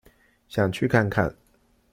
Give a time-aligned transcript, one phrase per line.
[0.47, 1.31] 想去看看